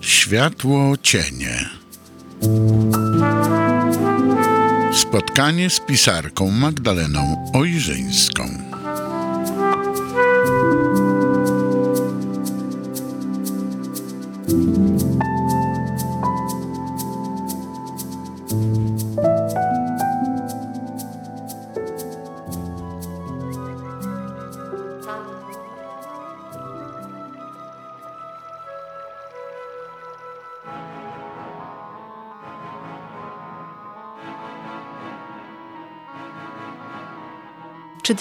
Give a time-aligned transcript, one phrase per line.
[0.00, 1.68] Światło cienie.
[4.92, 8.69] Spotkanie z pisarką Magdaleną Ojrzyńską.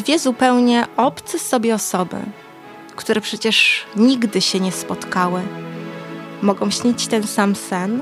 [0.09, 2.17] Dwie zupełnie obce sobie osoby,
[2.95, 5.41] które przecież nigdy się nie spotkały,
[6.41, 8.01] mogą śnić ten sam sen?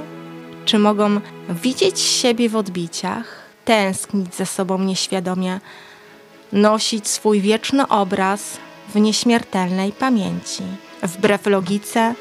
[0.65, 5.59] Czy mogą widzieć siebie w odbiciach, tęsknić za sobą nieświadomie,
[6.51, 8.57] nosić swój wieczny obraz
[8.93, 10.63] w nieśmiertelnej pamięci,
[11.03, 12.15] wbrew logice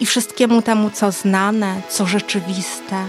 [0.00, 3.06] i wszystkiemu temu, co znane, co rzeczywiste,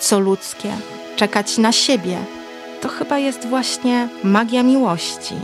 [0.00, 0.72] co ludzkie,
[1.16, 2.18] czekać na siebie?
[2.82, 5.34] To chyba jest właśnie magia miłości,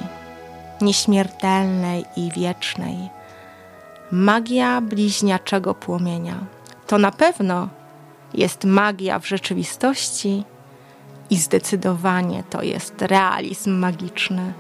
[0.80, 2.96] nieśmiertelnej i wiecznej.
[4.10, 6.34] Magia bliźniaczego płomienia.
[6.86, 7.68] To na pewno
[8.34, 10.44] jest magia w rzeczywistości
[11.30, 14.52] i zdecydowanie to jest realizm magiczny.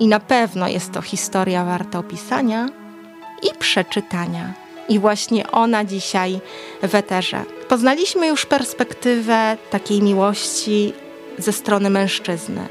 [0.00, 2.68] I na pewno jest to historia warta opisania
[3.42, 4.52] i przeczytania.
[4.88, 6.40] I właśnie ona dzisiaj
[6.82, 7.42] w eterze.
[7.68, 10.92] Poznaliśmy już perspektywę takiej miłości
[11.38, 12.66] ze strony mężczyzny,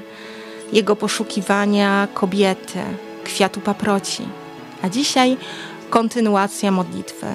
[0.74, 2.80] jego poszukiwania kobiety,
[3.24, 4.24] kwiatu paproci,
[4.82, 5.38] a dzisiaj
[5.90, 7.28] kontynuacja modlitwy,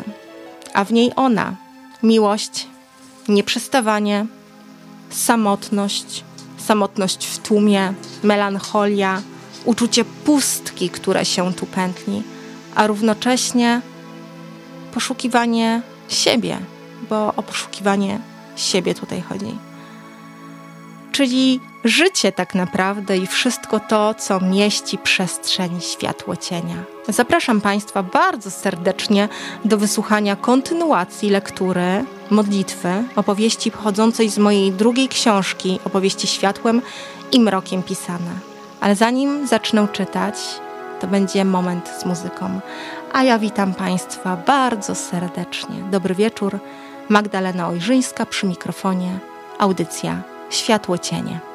[0.75, 1.56] a w niej ona
[2.03, 2.66] miłość,
[3.28, 4.27] nieprzestawanie,
[5.10, 6.25] samotność,
[6.58, 9.22] samotność w tłumie, melancholia,
[9.64, 12.22] uczucie pustki, które się tu pętli,
[12.75, 13.80] a równocześnie
[14.94, 16.58] poszukiwanie siebie,
[17.10, 18.20] bo o poszukiwanie
[18.56, 19.72] siebie tutaj chodzi
[21.12, 26.77] czyli życie tak naprawdę i wszystko to, co mieści przestrzeń światło cienia.
[27.09, 29.28] Zapraszam Państwa bardzo serdecznie
[29.65, 36.83] do wysłuchania kontynuacji lektury modlitwy, opowieści pochodzącej z mojej drugiej książki, opowieści światłem
[37.33, 38.31] i mrokiem pisane.
[38.81, 40.34] Ale zanim zacznę czytać,
[41.00, 42.61] to będzie moment z muzyką.
[43.12, 45.75] A ja witam Państwa bardzo serdecznie.
[45.91, 46.59] Dobry wieczór.
[47.09, 49.19] Magdalena Ojrzyńska przy mikrofonie.
[49.59, 51.51] Audycja światło cienie.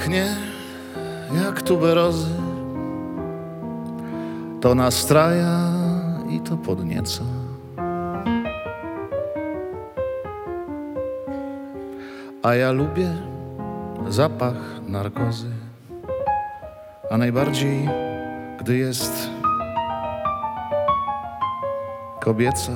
[0.00, 0.36] Pachnie
[1.44, 2.34] jak tuberozy,
[4.60, 5.60] to nastraja
[6.28, 7.24] i to podnieca.
[12.42, 13.12] A ja lubię
[14.08, 15.52] zapach narkozy,
[17.10, 17.88] a najbardziej,
[18.60, 19.30] gdy jest
[22.20, 22.72] kobieca.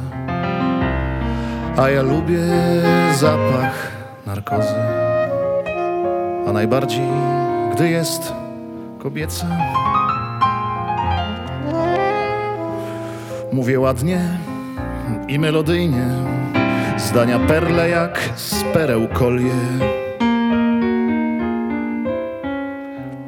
[1.76, 2.44] A ja lubię
[3.16, 3.92] zapach
[4.26, 5.03] narkozy
[6.54, 7.08] najbardziej,
[7.72, 8.32] gdy jest
[8.98, 9.46] kobieca.
[13.52, 14.20] Mówię ładnie
[15.28, 16.06] i melodyjnie,
[16.96, 19.54] zdania perle jak z pereł kolie.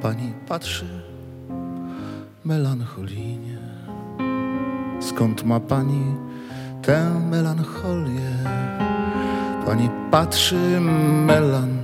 [0.02, 0.86] Pani patrzy
[2.44, 3.58] melancholijnie.
[5.00, 6.04] Skąd ma pani
[6.82, 8.30] tę melancholię?
[9.66, 10.80] Pani patrzy
[11.26, 11.75] melancholię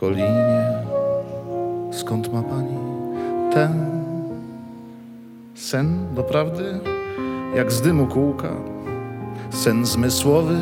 [0.00, 0.64] Cholinie,
[1.92, 2.76] skąd ma pani
[3.52, 3.72] ten
[5.54, 6.14] sen?
[6.14, 6.80] Doprawdy,
[7.56, 8.48] jak z dymu kółka,
[9.50, 10.56] sen zmysłowy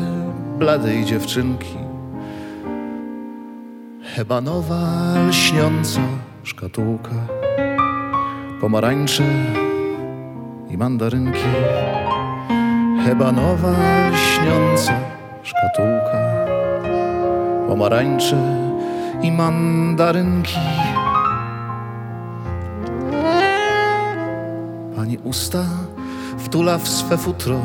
[0.57, 1.77] bladej dziewczynki,
[4.15, 6.01] hebanowa lśniąca
[6.43, 7.15] szkatułka,
[8.61, 9.23] pomarańcze
[10.69, 11.49] i mandarynki,
[13.05, 13.75] hebanowa
[14.11, 14.93] lśniąca
[15.43, 16.45] szkatułka,
[17.67, 18.68] pomarańcze
[19.21, 20.59] i mandarynki.
[24.95, 25.65] Pani usta
[26.37, 27.61] wtula w swe futro,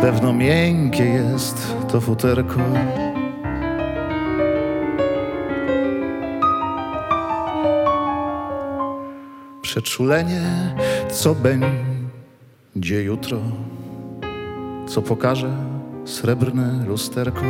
[0.00, 2.60] pewno miękkie jest to futerko.
[9.62, 10.74] Przeczulenie,
[11.10, 13.38] co będzie jutro,
[14.86, 15.50] co pokaże
[16.04, 17.42] srebrne lusterko.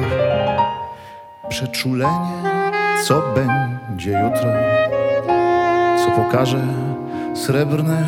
[1.49, 2.64] Przeczulenie,
[3.03, 4.53] co będzie jutro,
[6.05, 6.67] co pokaże
[7.35, 8.07] srebrne,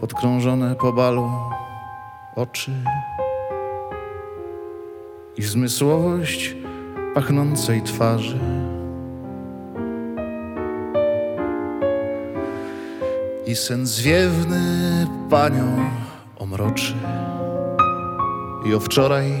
[0.00, 1.30] podkrążone po balu
[2.36, 2.72] oczy
[5.36, 6.56] i zmysłowość
[7.14, 8.38] pachnącej twarzy.
[13.46, 14.60] I sen zwiewny
[15.30, 15.90] panią
[16.38, 16.94] omroczy
[18.64, 19.32] i o wczoraj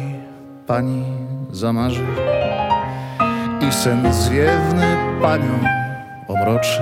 [0.66, 1.04] pani
[1.50, 2.25] zamarzy.
[3.60, 5.58] I sen zwiewny panią
[6.28, 6.80] omroczy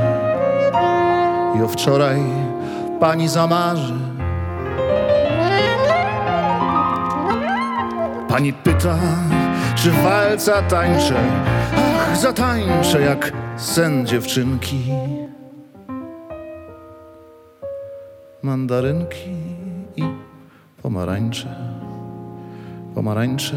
[1.59, 2.21] i o wczoraj
[3.01, 3.95] pani zamarzy.
[8.29, 8.99] Pani pyta,
[9.75, 11.15] czy walca tańczę.
[11.77, 14.85] Ach, zatańczę jak sen dziewczynki.
[18.43, 19.31] Mandarynki
[19.97, 20.03] i
[20.83, 21.49] pomarańcze.
[22.95, 23.57] Pomarańcze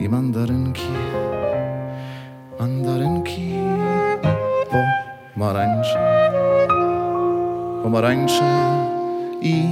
[0.00, 0.86] i mandarynki.
[2.60, 3.52] Mandarynki
[5.34, 6.30] pomarańcze.
[7.82, 8.44] Pomarańcze
[9.42, 9.64] i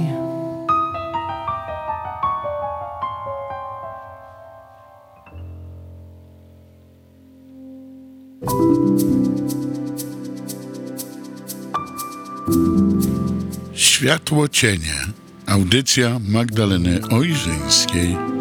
[13.73, 14.79] Światło cienie.
[15.47, 18.38] Audycja Magdaleny Ojrzyńskiej.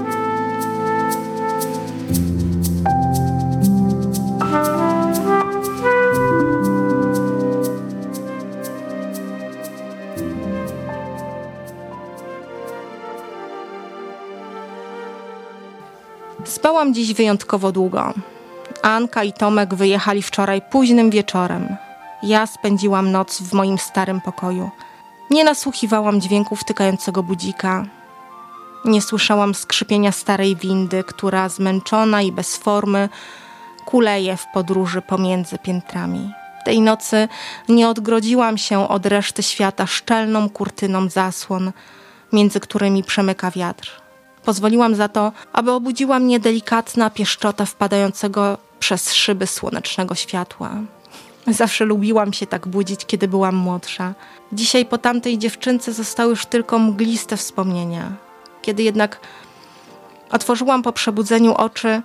[16.69, 18.15] Spałam dziś wyjątkowo długo.
[18.83, 21.77] Anka i Tomek wyjechali wczoraj późnym wieczorem.
[22.23, 24.71] Ja spędziłam noc w moim starym pokoju.
[25.31, 27.87] Nie nasłuchiwałam dźwięków tykającego budzika.
[28.85, 33.09] Nie słyszałam skrzypienia starej windy, która zmęczona i bez formy
[33.85, 36.33] kuleje w podróży pomiędzy piętrami.
[36.65, 37.29] Tej nocy
[37.69, 41.73] nie odgrodziłam się od reszty świata szczelną kurtyną zasłon,
[42.33, 44.08] między którymi przemyka wiatr.
[44.49, 50.71] Pozwoliłam za to, aby obudziła mnie delikatna pieszczota wpadającego przez szyby słonecznego światła.
[51.47, 54.15] Zawsze lubiłam się tak budzić, kiedy byłam młodsza.
[54.53, 58.13] Dzisiaj po tamtej dziewczynce zostały już tylko mgliste wspomnienia.
[58.63, 59.21] Kiedy jednak
[60.31, 62.03] otworzyłam po przebudzeniu oczy,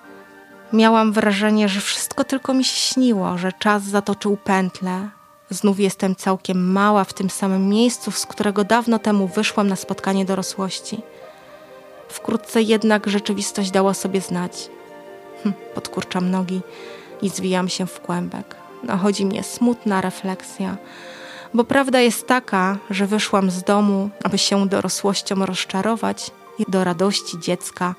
[0.74, 5.10] miałam wrażenie, że wszystko tylko mi się śniło, że czas zatoczył pętlę.
[5.50, 10.26] Znów jestem całkiem mała w tym samym miejscu, z którego dawno temu wyszłam na spotkanie
[10.26, 11.13] dorosłości.
[12.14, 14.70] Wkrótce jednak rzeczywistość dała sobie znać.
[15.44, 16.62] Hm, podkurczam nogi
[17.22, 18.56] i zwijam się w kłębek.
[18.84, 20.78] Nachodzi mnie smutna refleksja,
[21.54, 27.40] bo prawda jest taka, że wyszłam z domu, aby się dorosłością rozczarować i do radości
[27.40, 27.96] dziecka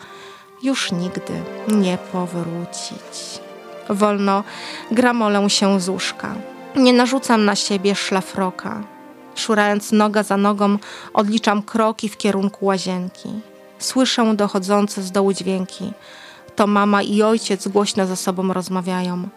[0.63, 3.41] już nigdy nie powrócić.
[3.91, 4.45] Wolno
[4.91, 6.35] gramolę się z łóżka.
[6.77, 8.83] Nie narzucam na siebie szlafroka.
[9.35, 10.79] Szurając noga za nogą,
[11.15, 13.54] odliczam kroki w kierunku łazienki.
[13.85, 15.93] Słyszę dochodzące z dołu dźwięki.
[16.57, 19.29] To mama i ojciec głośno ze sobą rozmawiają.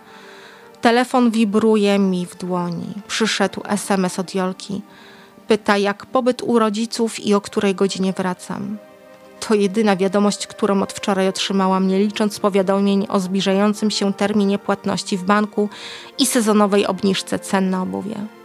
[0.82, 2.94] Telefon wibruje mi w dłoni.
[3.08, 4.82] Przyszedł SMS od Jolki.
[5.48, 8.78] Pyta, jak pobyt u rodziców i o której godzinie wracam.
[9.40, 15.18] To jedyna wiadomość, którą od wczoraj otrzymałam, nie licząc powiadomień o zbliżającym się terminie płatności
[15.18, 15.70] w banku
[16.20, 18.37] i sezonowej obniżce cen na obuwie.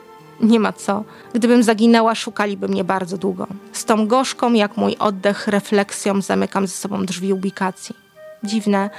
[0.43, 1.05] Nie ma co.
[1.35, 3.47] Gdybym zaginęła, szukaliby mnie bardzo długo.
[3.73, 7.97] Z tą gorzką, jak mój oddech, refleksją zamykam ze sobą drzwi ubikacji.
[8.45, 8.91] Dziwne,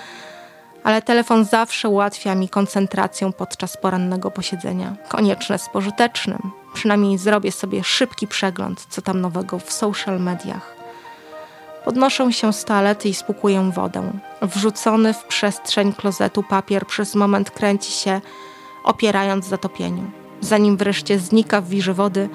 [0.84, 4.96] ale telefon zawsze ułatwia mi koncentrację podczas porannego posiedzenia.
[5.08, 6.52] Konieczne z pożytecznym.
[6.74, 10.76] Przynajmniej zrobię sobie szybki przegląd, co tam nowego w social mediach.
[11.86, 14.12] Podnoszę się z toalety i spłukuję wodę.
[14.42, 18.22] Wrzucony w przestrzeń klozetu papier przez moment kręci się,
[18.84, 20.23] opierając zatopieniu.
[20.44, 22.30] Zanim wreszcie znika w wirze wody,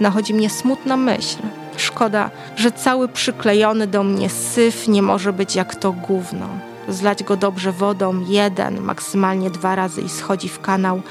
[0.00, 1.38] nachodzi mnie smutna myśl.
[1.76, 6.48] Szkoda, że cały przyklejony do mnie syf nie może być jak to gówno.
[6.88, 11.02] Zlać go dobrze wodą jeden, maksymalnie dwa razy i schodzi w kanał,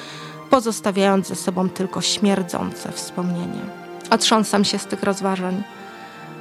[0.49, 3.61] pozostawiając ze sobą tylko śmierdzące wspomnienie.
[4.09, 5.63] Otrząsam się z tych rozważań.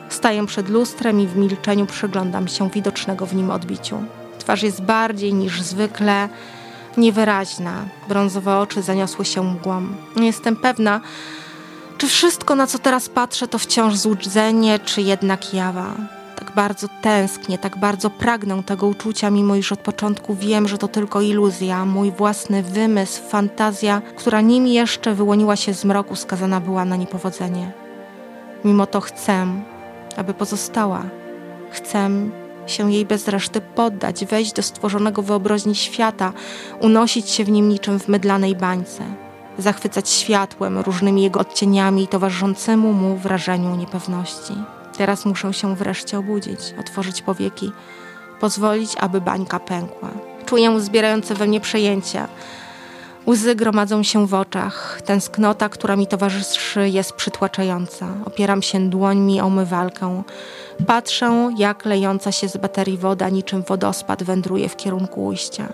[0.09, 4.03] Staję przed lustrem i w milczeniu przyglądam się widocznego w nim odbiciu.
[4.39, 6.29] Twarz jest bardziej niż zwykle
[6.97, 7.85] niewyraźna.
[8.09, 9.83] Brązowe oczy zaniosły się mgłą.
[10.17, 11.01] Nie jestem pewna,
[11.99, 15.95] czy wszystko, na co teraz patrzę, to wciąż złudzenie, czy jednak jawa.
[16.37, 20.89] Tak bardzo tęsknię, tak bardzo pragnę tego uczucia, mimo iż od początku wiem, że to
[20.89, 26.85] tylko iluzja, mój własny wymysł, fantazja, która nim jeszcze wyłoniła się z mroku, skazana była
[26.85, 27.73] na niepowodzenie.
[28.65, 29.47] Mimo to chcę,
[30.17, 31.03] aby pozostała.
[31.71, 32.11] Chcę
[32.71, 36.33] się jej bez reszty poddać, wejść do stworzonego wyobraźni świata,
[36.81, 39.03] unosić się w nim niczym w mydlanej bańce,
[39.59, 44.55] zachwycać światłem, różnymi jego odcieniami i towarzyszącemu mu wrażeniu niepewności.
[44.99, 47.73] Teraz muszę się wreszcie obudzić, otworzyć powieki,
[48.41, 50.09] pozwolić, aby bańka pękła.
[50.47, 52.29] Czuję zbierające we mnie przejęcia.
[53.31, 55.03] Łzy gromadzą się w oczach.
[55.05, 58.07] Tęsknota, która mi towarzyszy, jest przytłaczająca.
[58.25, 60.23] Opieram się dłońmi o umywalkę.
[60.87, 65.69] Patrzę, jak lejąca się z baterii woda niczym wodospad wędruje w kierunku ujścia.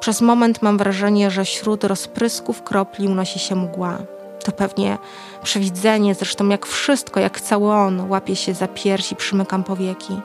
[0.00, 3.98] Przez moment mam wrażenie, że wśród rozprysków kropli unosi się mgła.
[4.44, 4.98] To pewnie
[5.42, 10.20] przewidzenie, zresztą jak wszystko, jak cały on, łapie się za piersi, przymykam powieki.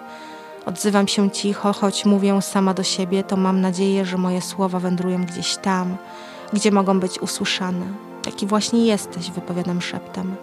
[0.65, 5.25] Odzywam się cicho, choć mówię sama do siebie, to mam nadzieję, że moje słowa wędrują
[5.25, 5.97] gdzieś tam,
[6.53, 7.85] gdzie mogą być usłyszane.
[8.23, 10.35] Taki właśnie jesteś, wypowiadam szeptem.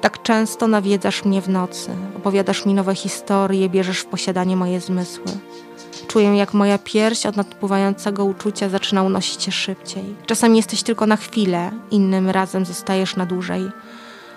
[0.00, 5.24] Tak często nawiedzasz mnie w nocy, opowiadasz mi nowe historie, bierzesz w posiadanie moje zmysły.
[6.08, 10.16] Czuję, jak moja pierś od nadpływającego uczucia zaczyna unosić się szybciej.
[10.26, 13.70] Czasem jesteś tylko na chwilę, innym razem zostajesz na dłużej.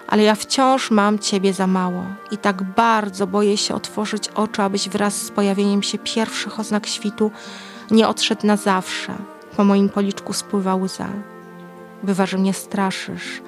[0.08, 4.90] Ale ja wciąż mam ciebie za mało i tak bardzo boję się otworzyć oczy, abyś
[4.90, 7.32] wraz z pojawieniem się pierwszych oznak świtu
[7.92, 9.16] nie odszedł na zawsze.
[9.58, 11.08] Po moim policzku spływa łza.
[12.04, 13.42] Bywa, że mnie straszysz,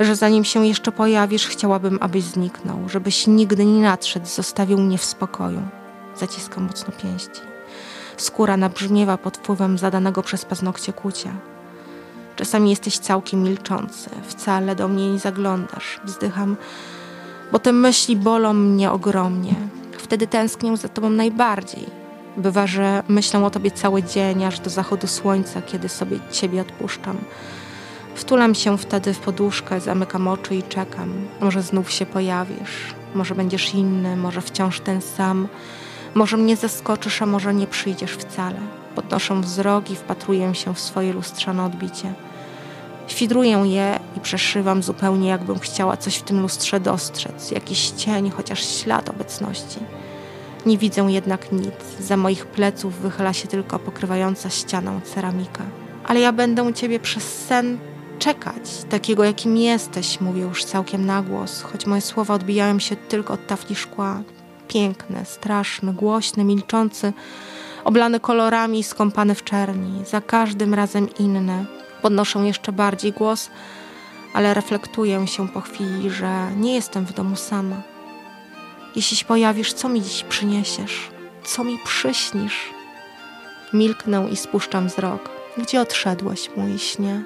[0.00, 5.04] że zanim się jeszcze pojawisz, chciałabym, abyś zniknął, żebyś nigdy nie nadszedł, zostawił mnie w
[5.04, 5.62] spokoju.
[6.16, 7.40] Zaciskam mocno pięści.
[8.16, 11.30] Skóra nabrzmiewa pod wpływem zadanego przez paznokcie kucia.
[12.36, 16.00] Czasami jesteś całkiem milczący, wcale do mnie nie zaglądasz.
[16.04, 16.56] Wzdycham,
[17.52, 19.54] bo te myśli bolą mnie ogromnie.
[19.98, 22.07] Wtedy tęsknię za tobą najbardziej.
[22.38, 27.16] Bywa, że myślę o tobie cały dzień, aż do zachodu słońca, kiedy sobie ciebie odpuszczam.
[28.14, 31.12] Wtulam się wtedy w poduszkę, zamykam oczy i czekam.
[31.40, 35.48] Może znów się pojawisz, może będziesz inny, może wciąż ten sam.
[36.14, 38.56] Może mnie zaskoczysz, a może nie przyjdziesz wcale.
[38.94, 42.12] Podnoszę wzrok i wpatruję się w swoje lustrzane odbicie.
[43.06, 48.66] Świdruję je i przeszywam zupełnie, jakbym chciała coś w tym lustrze dostrzec, jakiś cień, chociaż
[48.66, 49.78] ślad obecności.
[50.68, 51.74] Nie widzę jednak nic.
[52.00, 55.64] Za moich pleców wychyla się tylko pokrywająca ścianę ceramika.
[56.06, 57.78] Ale ja będę ciebie przez sen
[58.18, 63.34] czekać, takiego jakim jesteś, mówię już całkiem na głos, choć moje słowa odbijają się tylko
[63.34, 64.22] od tafli szkła.
[64.68, 67.12] Piękny, straszny, głośny, milczący,
[67.84, 71.66] oblany kolorami i skąpany w czerni, za każdym razem inny.
[72.02, 73.50] Podnoszę jeszcze bardziej głos,
[74.34, 77.87] ale reflektuję się po chwili, że nie jestem w domu sama.
[78.96, 81.08] Jeśli się pojawisz, co mi dziś przyniesiesz?
[81.44, 82.70] Co mi przyśnisz?
[83.72, 85.30] Milknę i spuszczam wzrok.
[85.58, 87.24] Gdzie odszedłeś, mój śnie?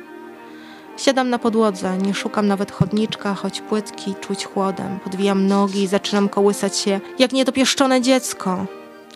[0.96, 5.00] Siadam na podłodze, nie szukam nawet chodniczka, choć płytki czuć chłodem.
[5.04, 8.66] Podwijam nogi i zaczynam kołysać się jak niedopieszczone dziecko.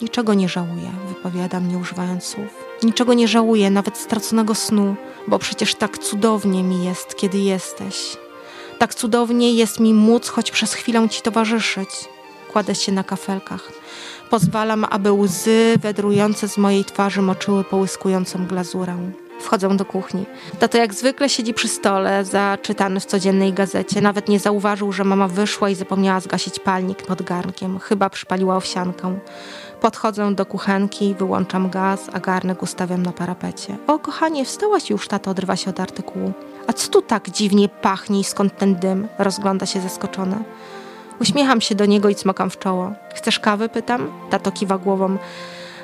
[0.03, 2.65] Niczego nie żałuję, wypowiadam, nie używając słów.
[2.83, 4.97] Niczego nie żałuję, nawet straconego snu,
[5.29, 8.17] bo przecież tak cudownie mi jest, kiedy jesteś.
[8.79, 11.88] Tak cudownie jest mi móc choć przez chwilę ci towarzyszyć.
[12.57, 13.73] Kładę się na kafelkach.
[14.31, 18.97] Pozwalam, aby łzy wędrujące z mojej twarzy moczyły połyskującą glazurę.
[19.41, 20.27] Wchodzę do kuchni.
[20.59, 24.01] Tato jak zwykle siedzi przy stole, zaczytany w codziennej gazecie.
[24.01, 27.79] Nawet nie zauważył, że mama wyszła i zapomniała zgasić palnik pod garnkiem.
[27.79, 29.19] Chyba przypaliła owsiankę.
[29.81, 33.77] Podchodzę do kuchenki, wyłączam gaz, a garnek ustawiam na parapecie.
[33.87, 36.33] O, kochanie, wstałaś już, tato odrywa się od artykułu.
[36.67, 39.09] A co tu tak dziwnie pachnie i skąd ten dym?
[39.19, 40.39] Rozgląda się zaskoczona.
[41.20, 42.92] Uśmiecham się do niego i cmokam w czoło.
[43.14, 43.68] Chcesz kawy?
[43.68, 44.12] Pytam.
[44.30, 45.18] Tato kiwa głową.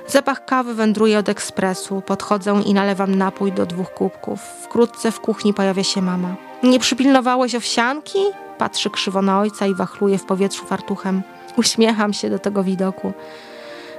[0.07, 2.03] Zapach kawy wędruje od ekspresu.
[2.07, 4.41] Podchodzę i nalewam napój do dwóch kubków.
[4.41, 6.35] Wkrótce w kuchni pojawia się mama.
[6.63, 8.19] Nie przypilnowałeś owsianki?
[8.59, 11.23] Patrzy krzywo na ojca i wachluje w powietrzu fartuchem.
[11.57, 13.13] Uśmiecham się do tego widoku.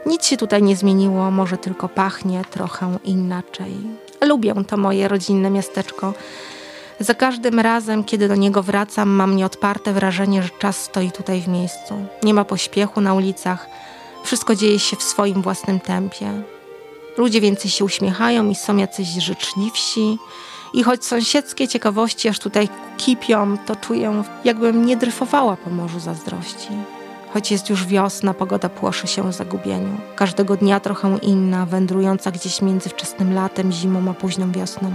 [0.05, 3.73] Nic się tutaj nie zmieniło, może tylko pachnie trochę inaczej.
[4.21, 6.13] Lubię to moje rodzinne miasteczko.
[7.03, 11.47] Za każdym razem, kiedy do niego wracam, mam nieodparte wrażenie, że czas stoi tutaj w
[11.47, 12.05] miejscu.
[12.23, 13.69] Nie ma pośpiechu na ulicach.
[14.23, 16.43] Wszystko dzieje się w swoim własnym tempie.
[17.17, 20.17] Ludzie więcej się uśmiechają i są jacyś życzliwsi.
[20.73, 26.69] I choć sąsiedzkie ciekawości aż tutaj kipią, to czuję, jakbym nie dryfowała po morzu zazdrości.
[27.33, 29.97] Choć jest już wiosna, pogoda płoszy się w zagubieniu.
[30.15, 34.91] Każdego dnia trochę inna, wędrująca gdzieś między wczesnym latem, zimą a późną wiosną.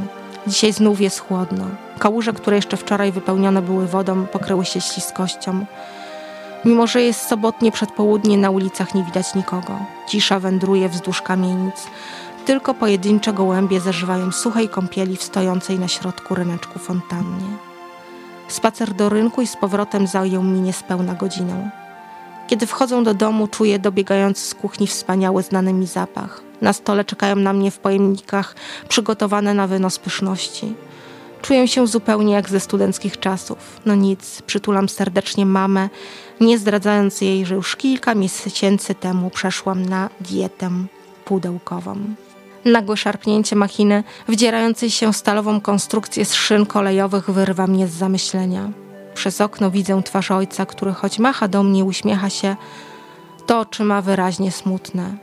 [0.46, 1.87] Dzisiaj znów jest chłodno.
[1.98, 5.66] Kałuże, które jeszcze wczoraj wypełnione były wodą, pokryły się śliskością.
[6.64, 9.78] Mimo, że jest sobotnie przedpołudnie, na ulicach nie widać nikogo.
[10.08, 11.86] Cisza wędruje wzdłuż kamienic.
[12.44, 17.46] Tylko pojedyncze gołębie zażywają suchej kąpieli w stojącej na środku ryneczku fontannie.
[18.48, 21.70] Spacer do rynku i z powrotem zajął mi niespełna godzinę.
[22.46, 26.42] Kiedy wchodzą do domu, czuję dobiegający z kuchni wspaniały znany mi zapach.
[26.60, 28.54] Na stole czekają na mnie w pojemnikach
[28.88, 30.74] przygotowane na wynos pyszności.
[31.42, 33.58] Czuję się zupełnie jak ze studenckich czasów.
[33.86, 35.88] No nic, przytulam serdecznie mamę,
[36.40, 40.70] nie zdradzając jej, że już kilka miesięcy temu przeszłam na dietę
[41.24, 41.96] pudełkową.
[42.64, 48.70] Nagłe szarpnięcie machiny, wdzierającej się stalową konstrukcję z szyn kolejowych, wyrwa mnie z zamyślenia.
[49.14, 52.56] Przez okno widzę twarz ojca, który choć macha do mnie, uśmiecha się,
[53.46, 55.16] to oczy ma wyraźnie smutne.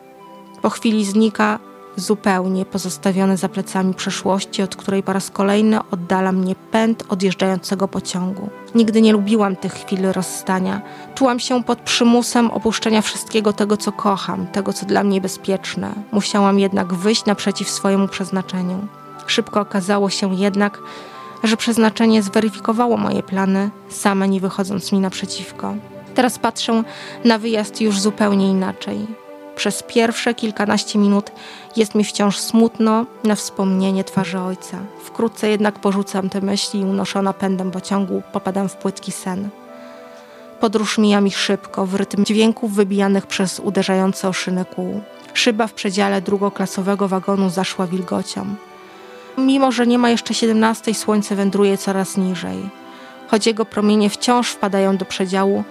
[0.62, 1.60] Po chwili znika,
[1.96, 8.50] zupełnie pozostawiony za plecami przeszłości, od której po raz kolejny oddala mnie pęd odjeżdżającego pociągu.
[8.76, 10.82] Nigdy nie lubiłam tych chwil rozstania.
[11.16, 15.94] Czułam się pod przymusem opuszczenia wszystkiego tego, co kocham, tego, co dla mnie bezpieczne.
[16.12, 18.88] Musiałam jednak wyjść naprzeciw swojemu przeznaczeniu.
[19.28, 20.80] Szybko okazało się jednak,
[21.44, 25.76] że przeznaczenie zweryfikowało moje plany, same nie wychodząc mi naprzeciwko.
[26.16, 26.84] Teraz patrzę
[27.26, 29.25] na wyjazd już zupełnie inaczej.
[29.56, 31.32] Przez pierwsze kilkanaście minut
[31.76, 34.78] jest mi wciąż smutno na wspomnienie twarzy ojca.
[35.04, 39.50] Wkrótce jednak porzucam te myśli i unoszona pędem pociągu popadam w płytki sen.
[40.60, 45.02] Podróż mija mi szybko, w rytm dźwięków wybijanych przez uderzające o szynę kół.
[45.34, 48.56] Szyba w przedziale drugoklasowego wagonu zaszła wilgocią.
[49.38, 52.70] Mimo, że nie ma jeszcze 17, słońce wędruje coraz niżej.
[53.28, 55.64] Choć jego promienie wciąż wpadają do przedziału,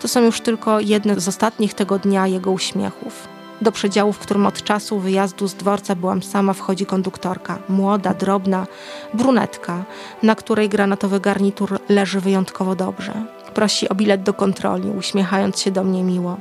[0.00, 3.31] to są już tylko jedne z ostatnich tego dnia jego uśmiechów.
[3.62, 7.58] Do przedziału, w którym od czasu wyjazdu z dworca byłam sama, wchodzi konduktorka.
[7.68, 8.66] Młoda, drobna,
[9.14, 9.84] brunetka,
[10.22, 13.12] na której granatowy garnitur leży wyjątkowo dobrze.
[13.54, 16.36] Prosi o bilet do kontroli, uśmiechając się do mnie miło.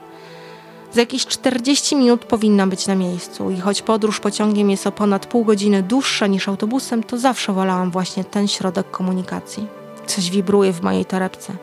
[0.93, 5.25] Za jakieś 40 minut powinna być na miejscu i choć podróż pociągiem jest o ponad
[5.25, 9.67] pół godziny dłuższa niż autobusem, to zawsze wolałam właśnie ten środek komunikacji.
[10.05, 11.53] Coś wibruje w mojej torebce.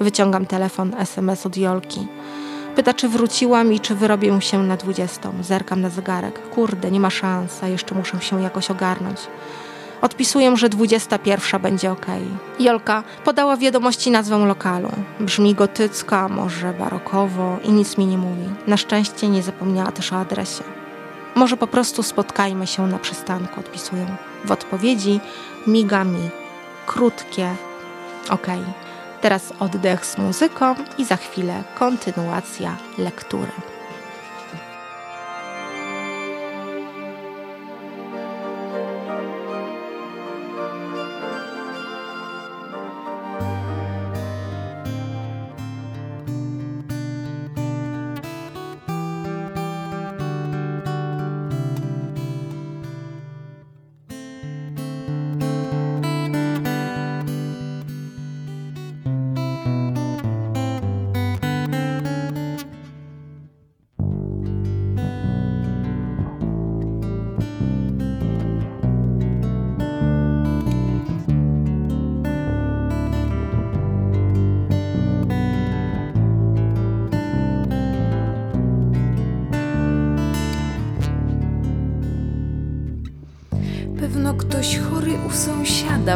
[0.00, 2.06] Wyciągam telefon, SMS od Jolki.
[2.76, 5.30] Pyta, czy wróciłam i czy wyrobię się na 20.
[5.40, 6.50] Zerkam na zegarek.
[6.50, 9.18] Kurde, nie ma szans, jeszcze muszę się jakoś ogarnąć.
[10.02, 12.06] Odpisuję, że 21 będzie ok.
[12.60, 14.88] Jolka podała wiadomości nazwę lokalu.
[15.20, 18.48] Brzmi gotycko, a może barokowo i nic mi nie mówi.
[18.66, 20.64] Na szczęście nie zapomniała też o adresie.
[21.34, 24.06] Może po prostu spotkajmy się na przystanku, odpisuję.
[24.44, 25.20] W odpowiedzi
[25.66, 26.30] miga mi
[26.86, 27.54] krótkie
[28.30, 28.46] ok.
[29.20, 33.52] Teraz oddech z muzyką i za chwilę kontynuacja lektury.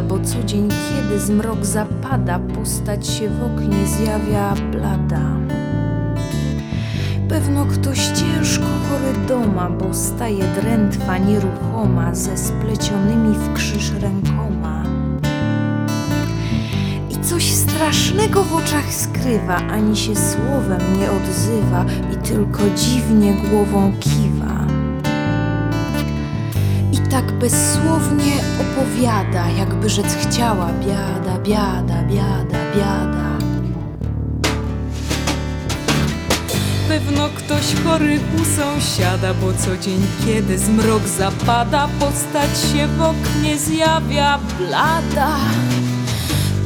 [0.01, 5.37] Bo co dzień, kiedy zmrok zapada, postać się w oknie zjawia blada.
[7.29, 14.85] Pewno ktoś ciężko chory doma, bo staje drętwa nieruchoma, ze splecionymi w krzyż rękoma.
[17.11, 23.93] I coś strasznego w oczach skrywa, ani się słowem nie odzywa i tylko dziwnie głową
[24.01, 24.12] kiwa.
[27.13, 33.33] Tak bezsłownie opowiada, jakby rzec chciała biada, biada, biada, biada.
[36.89, 43.59] Pewno ktoś chory u sąsiada, bo co dzień, kiedy zmrok zapada, postać się w oknie
[43.59, 45.37] zjawia blada.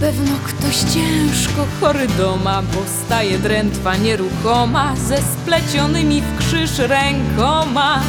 [0.00, 8.00] Pewno ktoś ciężko chory doma, bo staje drętwa nieruchoma, ze splecionymi w krzyż rękoma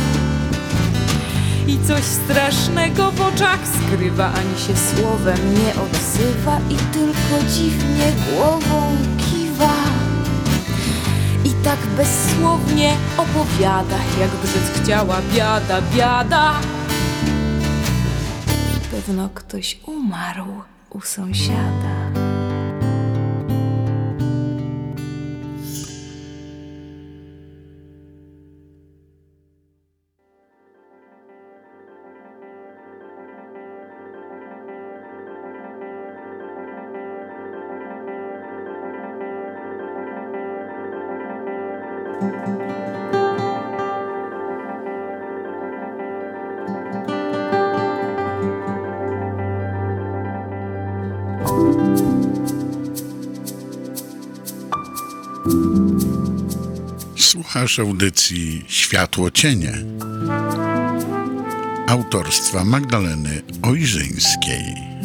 [1.68, 8.98] i coś strasznego w oczach skrywa, ani się słowem nie odzywa i tylko dziwnie głową
[9.18, 9.74] kiwa.
[11.46, 16.54] I tak bezsłownie opowiada, jakby rzec chciała biada, biada.
[18.92, 20.46] Pewno ktoś umarł
[20.90, 21.97] u sąsiada.
[57.17, 59.74] Słuchasz audycji Światło Cienie
[61.88, 64.97] autorstwa Magdaleny Ojrzyńskiej.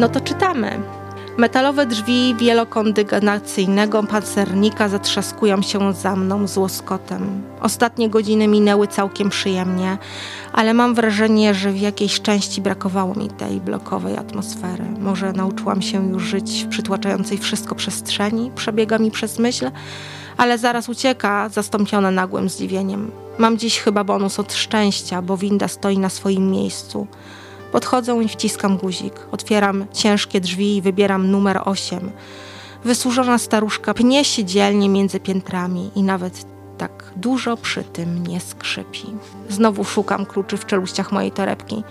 [0.00, 0.80] No to czytamy.
[1.36, 7.42] Metalowe drzwi wielokondygnacyjnego pancernika zatrzaskują się za mną z łoskotem.
[7.60, 9.98] Ostatnie godziny minęły całkiem przyjemnie,
[10.52, 14.84] ale mam wrażenie, że w jakiejś części brakowało mi tej blokowej atmosfery.
[14.98, 19.70] Może nauczyłam się już żyć w przytłaczającej wszystko przestrzeni, przebiega mi przez myśl,
[20.36, 23.10] ale zaraz ucieka, zastąpione nagłym zdziwieniem.
[23.38, 27.06] Mam dziś chyba bonus od szczęścia, bo winda stoi na swoim miejscu.
[27.72, 29.14] Podchodzę i wciskam guzik.
[29.32, 32.10] Otwieram ciężkie drzwi i wybieram numer 8.
[32.84, 36.46] Wysłużona staruszka pnie się dzielnie między piętrami i nawet
[36.78, 39.06] tak dużo przy tym nie skrzypi.
[39.48, 41.82] Znowu szukam kluczy w czeluściach mojej torebki.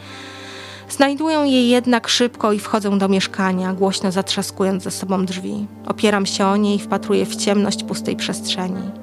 [0.89, 5.67] Znajduję je jednak szybko i wchodzę do mieszkania, głośno zatrzaskując ze sobą drzwi.
[5.85, 8.98] Opieram się o nie i wpatruję w ciemność pustej przestrzeni.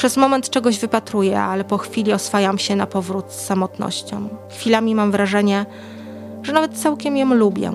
[0.00, 4.28] Przez moment czegoś wypatruję, ale po chwili oswajam się na powrót z samotnością.
[4.50, 5.66] Chwilami mam wrażenie,
[6.42, 7.72] że nawet całkiem ją lubię.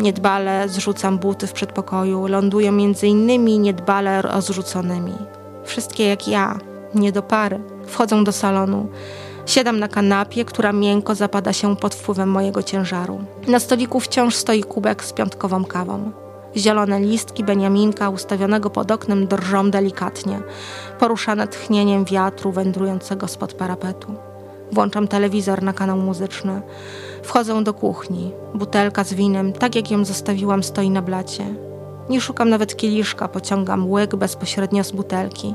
[0.00, 5.12] Niedbale zrzucam buty w przedpokoju, ląduję między innymi niedbale rozrzuconymi.
[5.64, 6.58] Wszystkie jak ja,
[6.94, 7.60] nie do pary.
[7.86, 8.88] Wchodzę do salonu.
[9.46, 13.18] Siadam na kanapie, która miękko zapada się pod wpływem mojego ciężaru.
[13.48, 16.25] Na stoliku wciąż stoi kubek z piątkową kawą.
[16.56, 20.40] Zielone listki beniaminka ustawionego pod oknem drżą delikatnie,
[20.98, 24.14] poruszane tchnieniem wiatru wędrującego spod parapetu.
[24.72, 26.62] Włączam telewizor na kanał muzyczny.
[27.22, 28.32] Wchodzę do kuchni.
[28.54, 31.54] Butelka z winem, tak jak ją zostawiłam, stoi na blacie.
[32.08, 35.54] Nie szukam nawet kieliszka, pociągam łyk bezpośrednio z butelki.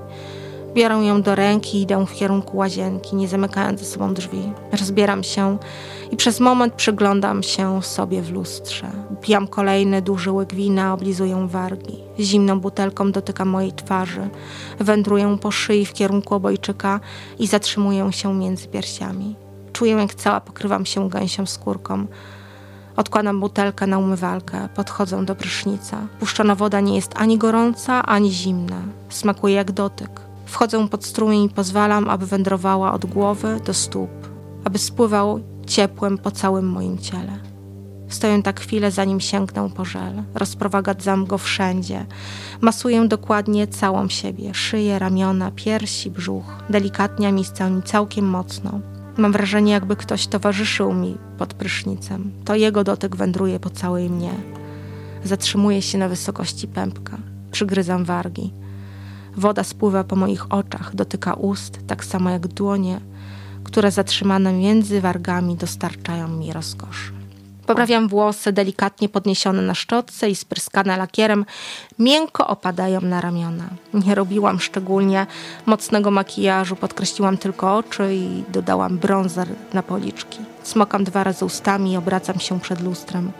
[0.73, 4.53] Biorę ją do ręki i idę w kierunku łazienki, nie zamykając ze sobą drzwi.
[4.71, 5.57] Rozbieram się
[6.11, 8.91] i przez moment przyglądam się sobie w lustrze.
[9.21, 11.97] Pijam kolejny duży łyk wina, oblizuję wargi.
[12.19, 14.29] Zimną butelką dotykam mojej twarzy.
[14.79, 16.99] Wędruję po szyi w kierunku obojczyka
[17.39, 19.35] i zatrzymuję się między piersiami.
[19.73, 22.05] Czuję, jak cała pokrywam się gęsią skórką.
[22.95, 25.97] Odkładam butelkę na umywalkę, podchodzę do prysznica.
[26.19, 28.81] Puszczona woda nie jest ani gorąca, ani zimna.
[29.09, 30.30] Smakuje jak dotyk.
[30.51, 34.09] Wchodzę pod strumień i pozwalam, aby wędrowała od głowy do stóp,
[34.63, 37.39] aby spływał ciepłem po całym moim ciele.
[38.07, 40.23] Stoję tak chwilę, zanim sięgnę po żel.
[40.33, 42.05] Rozprowadzam go wszędzie.
[42.61, 44.53] Masuję dokładnie całą siebie.
[44.53, 46.45] Szyję, ramiona, piersi, brzuch.
[46.69, 48.79] Delikatnie miejscami całkiem mocno.
[49.17, 52.31] Mam wrażenie, jakby ktoś towarzyszył mi pod prysznicem.
[52.45, 54.31] To jego dotyk wędruje po całej mnie.
[55.23, 57.17] Zatrzymuję się na wysokości pępka.
[57.51, 58.53] Przygryzam wargi.
[59.37, 62.99] Woda spływa po moich oczach, dotyka ust, tak samo jak dłonie,
[63.63, 67.11] które zatrzymane między wargami dostarczają mi rozkoszy.
[67.65, 71.45] Poprawiam włosy, delikatnie podniesione na szczotce i spryskane lakierem,
[71.99, 73.63] miękko opadają na ramiona.
[73.93, 75.27] Nie robiłam szczególnie
[75.65, 80.39] mocnego makijażu, podkreśliłam tylko oczy i dodałam brązer na policzki.
[80.63, 83.31] Smokam dwa razy ustami i obracam się przed lustrem.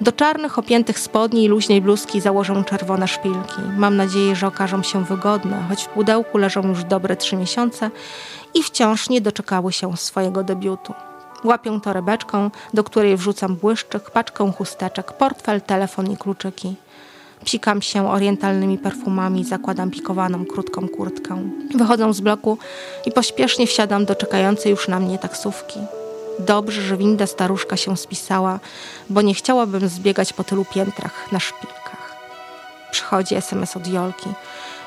[0.00, 3.60] Do czarnych, opiętych spodni i luźnej bluzki założę czerwone szpilki.
[3.76, 7.90] Mam nadzieję, że okażą się wygodne, choć w pudełku leżą już dobre trzy miesiące
[8.54, 10.94] i wciąż nie doczekały się swojego debiutu.
[11.44, 16.74] Łapię torebeczką, do której wrzucam błyszczyk, paczkę chusteczek, portfel, telefon i kluczyki.
[17.44, 21.48] Psikam się orientalnymi perfumami, zakładam pikowaną, krótką kurtkę.
[21.74, 22.58] Wychodzę z bloku
[23.06, 25.80] i pośpiesznie wsiadam do czekającej już na mnie taksówki.
[26.38, 28.60] Dobrze, że winda staruszka się spisała,
[29.10, 32.16] bo nie chciałabym zbiegać po tylu piętrach na szpilkach.
[32.90, 34.30] Przychodzi SMS od Jolki.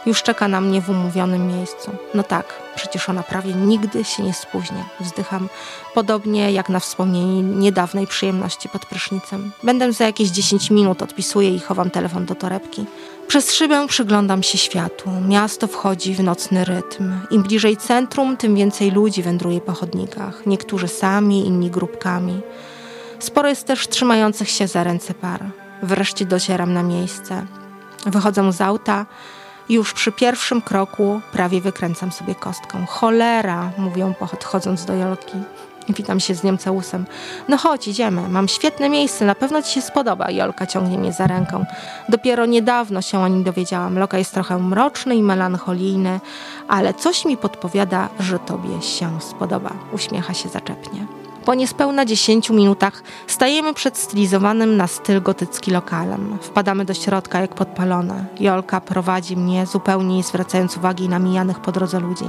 [0.05, 1.91] Już czeka na mnie w umówionym miejscu.
[2.13, 4.85] No tak, przecież ona prawie nigdy się nie spóźnia.
[4.99, 5.49] Wzdycham,
[5.93, 9.51] podobnie jak na wspomnienie niedawnej przyjemności pod prysznicem.
[9.63, 12.85] Będę za jakieś 10 minut, odpisuję i chowam telefon do torebki.
[13.29, 15.09] Przez szybę przyglądam się światu.
[15.27, 17.19] Miasto wchodzi w nocny rytm.
[17.31, 20.45] Im bliżej centrum, tym więcej ludzi wędruje po chodnikach.
[20.45, 22.41] Niektórzy sami, inni grupkami.
[23.19, 25.45] Sporo jest też trzymających się za ręce par.
[25.83, 27.45] Wreszcie docieram na miejsce.
[28.05, 29.05] Wychodzę z auta.
[29.69, 32.85] Już przy pierwszym kroku prawie wykręcam sobie kostką.
[32.85, 35.37] Cholera, mówią podchodząc do Jolki.
[35.89, 37.05] Witam się z Niemceusem.
[37.47, 38.29] No chodź, idziemy.
[38.29, 40.31] Mam świetne miejsce, na pewno ci się spodoba.
[40.31, 41.65] Jolka ciągnie mnie za ręką.
[42.09, 43.99] Dopiero niedawno się o nim dowiedziałam.
[43.99, 46.19] Lokal jest trochę mroczny i melancholijny,
[46.67, 49.73] ale coś mi podpowiada, że tobie się spodoba.
[49.93, 51.05] Uśmiecha się zaczepnie.
[51.45, 56.37] Po niespełna 10 minutach stajemy przed stylizowanym na styl gotycki lokalem.
[56.41, 58.25] Wpadamy do środka jak podpalone.
[58.39, 62.25] Jolka prowadzi mnie, zupełnie nie zwracając uwagi na mijanych po drodze ludzi.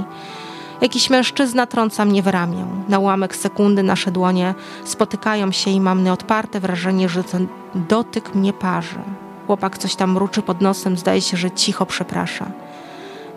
[0.81, 2.66] Jakiś mężczyzna trąca mnie w ramię.
[2.88, 8.53] Na ułamek sekundy nasze dłonie spotykają się i mam nieodparte wrażenie, że ten dotyk mnie
[8.53, 8.99] parzy.
[9.47, 12.47] Chłopak coś tam mruczy pod nosem, zdaje się, że cicho przeprasza.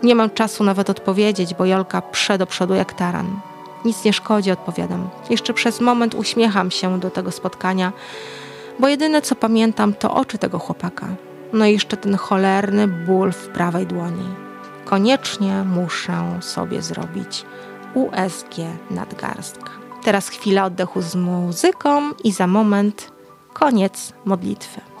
[0.02, 3.40] Nie mam czasu nawet odpowiedzieć, bo Jolka prze do przodu jak taran.
[3.84, 5.08] Nic nie szkodzi, odpowiadam.
[5.30, 7.92] Jeszcze przez moment uśmiecham się do tego spotkania,
[8.78, 11.06] bo jedyne co pamiętam to oczy tego chłopaka.
[11.52, 14.43] No i jeszcze ten cholerny ból w prawej dłoni.
[14.84, 17.44] Koniecznie muszę sobie zrobić
[17.94, 18.54] USG
[18.90, 19.70] nadgarstka.
[20.02, 23.12] Teraz chwila oddechu z muzyką i za moment
[23.52, 24.93] koniec modlitwy.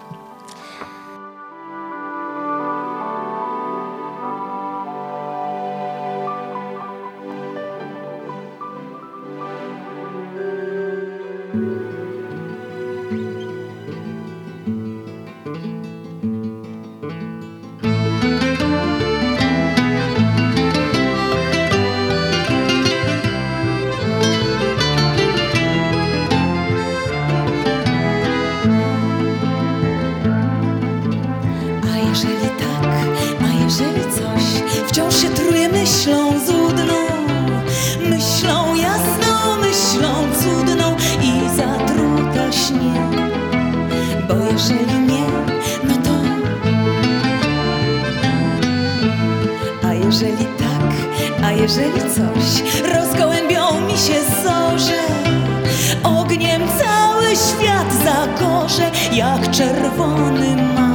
[59.12, 60.94] Jak czerwony mak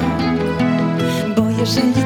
[1.35, 1.98] bo jeżeli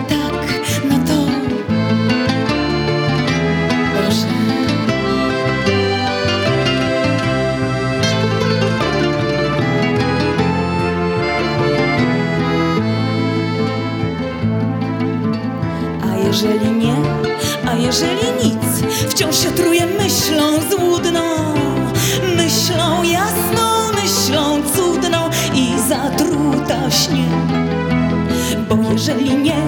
[28.93, 29.65] jeżeli nie,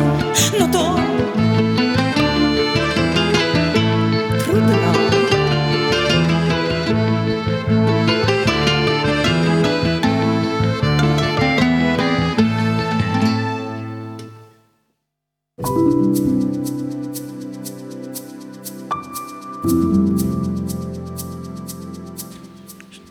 [0.59, 0.95] no to
[4.43, 4.93] trudno.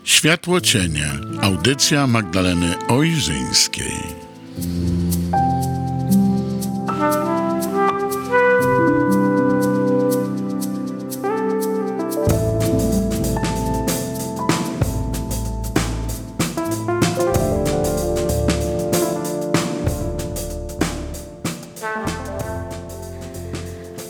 [0.03, 1.13] Światło cienia.
[1.41, 4.04] Audycja Magdaleny Ojrzyńskiej.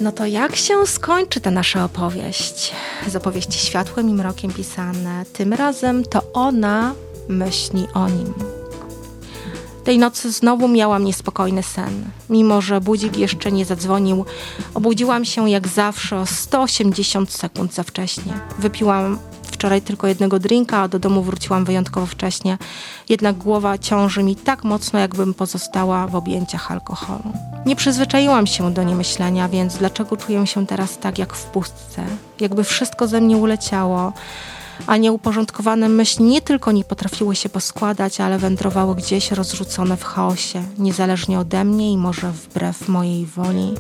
[0.01, 2.71] No to jak się skończy ta nasza opowieść?
[3.08, 5.25] Z opowieści światłem i mrokiem pisane.
[5.34, 6.93] Tym razem to ona
[7.29, 8.34] myśli o nim.
[9.84, 12.05] Tej nocy znowu miałam niespokojny sen.
[12.29, 14.25] Mimo, że budzik jeszcze nie zadzwonił,
[14.73, 18.34] obudziłam się jak zawsze o 180 sekund za wcześnie.
[18.60, 19.19] Wypiłam
[19.65, 22.58] wczoraj tylko jednego drinka, a do domu wróciłam wyjątkowo wcześnie.
[23.10, 27.34] Jednak głowa ciąży mi tak mocno, jakbym pozostała w objęciach alkoholu.
[27.65, 32.04] Nie przyzwyczaiłam się do niemyślenia, więc dlaczego czuję się teraz tak jak w pustce?
[32.39, 34.13] Jakby wszystko ze mnie uleciało,
[34.88, 40.64] a nieuporządkowane myśli nie tylko nie potrafiły się poskładać, ale wędrowały gdzieś rozrzucone w chaosie,
[40.78, 43.74] niezależnie ode mnie i może wbrew mojej woli.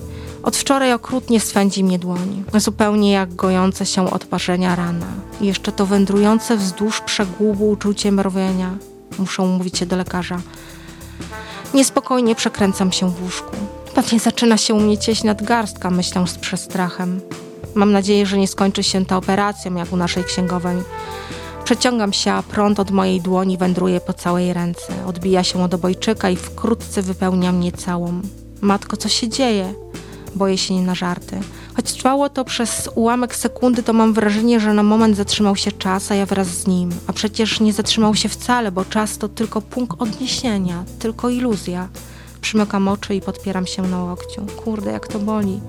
[0.43, 5.07] Od wczoraj okrutnie swędzi mnie dłoń, zupełnie jak gojące się od parzenia rana.
[5.41, 8.77] I jeszcze to wędrujące wzdłuż przegłubu uczucie mrowienia.
[9.19, 10.41] Muszę umówić się do lekarza.
[11.73, 13.55] Niespokojnie przekręcam się w łóżku.
[13.95, 17.21] Pewnie zaczyna się u mnie cieść nadgarstka, myślę z przestrachem.
[17.75, 20.77] Mam nadzieję, że nie skończy się ta operacją, jak u naszej księgowej.
[21.63, 25.05] Przeciągam się, a prąd od mojej dłoni wędruje po całej ręce.
[25.05, 28.21] Odbija się od obojczyka i wkrótce wypełnia mnie całą.
[28.61, 29.73] Matko, co się dzieje?
[30.35, 31.39] Boję się nie na żarty.
[31.75, 36.11] Choć trwało to przez ułamek sekundy, to mam wrażenie, że na moment zatrzymał się czas,
[36.11, 36.91] a ja wraz z nim.
[37.07, 41.87] A przecież nie zatrzymał się wcale, bo czas to tylko punkt odniesienia, tylko iluzja.
[42.41, 44.45] Przymykam oczy i podpieram się na łokciu.
[44.63, 45.59] Kurde, jak to boli.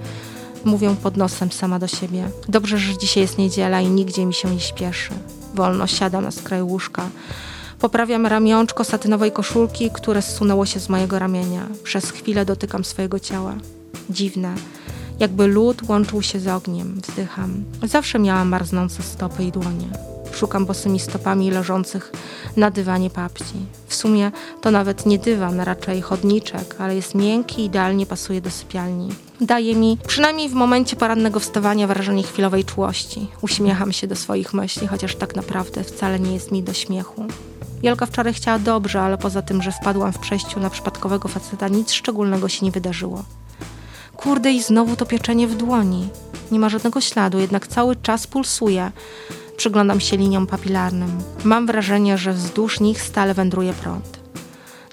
[0.66, 2.28] Mówię pod nosem sama do siebie.
[2.48, 5.10] Dobrze, że dzisiaj jest niedziela i nigdzie mi się nie śpieszy.
[5.54, 7.08] Wolno siadam na skraju łóżka.
[7.78, 11.66] Poprawiam ramionczko satynowej koszulki, które zsunęło się z mojego ramienia.
[11.82, 13.54] Przez chwilę dotykam swojego ciała.
[14.10, 14.54] Dziwne.
[15.18, 17.00] Jakby lód łączył się z ogniem.
[17.00, 17.64] Wzdycham.
[17.82, 19.88] Zawsze miałam marznące stopy i dłonie.
[20.32, 22.12] Szukam bosymi stopami leżących
[22.56, 23.54] na dywanie papci.
[23.86, 28.50] W sumie to nawet nie dywan, raczej chodniczek, ale jest miękki i idealnie pasuje do
[28.50, 29.08] sypialni.
[29.40, 33.26] Daje mi, przynajmniej w momencie porannego wstawania, wrażenie chwilowej czułości.
[33.40, 37.26] Uśmiecham się do swoich myśli, chociaż tak naprawdę wcale nie jest mi do śmiechu.
[37.82, 41.92] Jolka wczoraj chciała dobrze, ale poza tym, że wpadłam w przejściu na przypadkowego faceta, nic
[41.92, 43.24] szczególnego się nie wydarzyło.
[44.16, 46.08] Kurde, i znowu to pieczenie w dłoni.
[46.50, 48.92] Nie ma żadnego śladu, jednak cały czas pulsuje.
[49.56, 51.18] Przyglądam się liniom papilarnym.
[51.44, 54.20] Mam wrażenie, że wzdłuż nich stale wędruje prąd.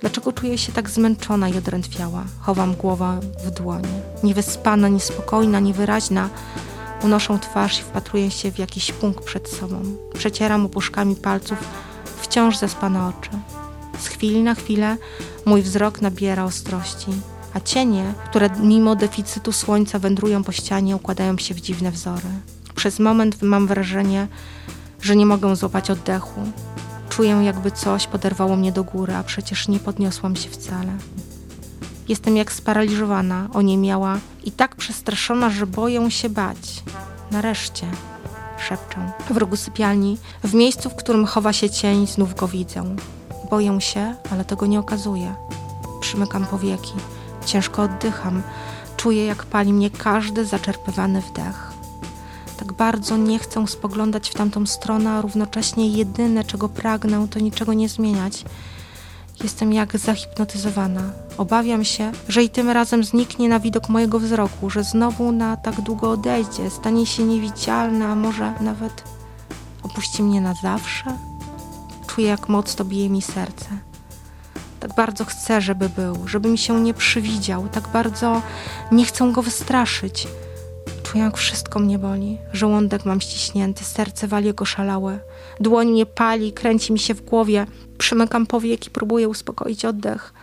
[0.04, 2.24] Dlaczego czuję się tak zmęczona i odrętwiała?
[2.40, 4.02] Chowam głowę w dłonie.
[4.24, 6.30] Niewyspana, niespokojna, niewyraźna.
[7.04, 9.82] Unoszę twarz i wpatruję się w jakiś punkt przed sobą.
[10.14, 11.58] Przecieram opuszkami palców
[12.22, 13.30] wciąż zaspane oczy.
[14.00, 14.98] Z chwili na chwilę
[15.46, 17.12] mój wzrok nabiera ostrości,
[17.54, 22.30] a cienie, które mimo deficytu słońca wędrują po ścianie, układają się w dziwne wzory.
[22.76, 24.28] Przez moment mam wrażenie,
[25.02, 26.42] że nie mogę złapać oddechu.
[27.16, 30.94] Czuję, jakby coś poderwało mnie do góry, a przecież nie podniosłam się wcale.
[32.08, 36.84] Jestem jak sparaliżowana, oniemiała i tak przestraszona, że boję się bać.
[37.32, 37.88] Nareszcie,
[38.68, 39.12] szepczę.
[39.30, 42.96] W rogu sypialni, w miejscu, w którym chowa się cień, znów go widzę.
[43.50, 45.36] Boję się, ale tego nie okazuję.
[46.02, 46.94] Przymykam powieki.
[47.46, 48.42] Ciężko oddycham.
[48.98, 51.73] Czuję, jak pali mnie każdy zaczerpywany wdech.
[52.58, 57.74] Tak bardzo nie chcę spoglądać w tamtą stronę, a równocześnie jedyne, czego pragnę, to niczego
[57.74, 58.46] nie zmieniać.
[59.44, 61.02] Jestem jak zahipnotyzowana.
[61.38, 65.82] Obawiam się, że i tym razem zniknie na widok mojego wzroku, że znowu na tak
[65.82, 69.04] długo odejdzie, stanie się niewidzialna, a może nawet
[69.84, 71.18] opuści mnie na zawsze.
[72.08, 73.70] Czuję, jak mocno bije mi serce.
[74.80, 78.42] Tak bardzo chcę, żeby był, żeby mi się nie przywidział, tak bardzo
[78.92, 80.28] nie chcę go wystraszyć.
[81.14, 82.38] Czuję, jak wszystko mnie boli.
[82.54, 85.20] Żołądek mam ściśnięty, serce wali jego szalałe.
[85.60, 87.66] Dłoń mnie pali, kręci mi się w głowie.
[87.98, 90.34] Przymykam powieki, próbuję uspokoić oddech.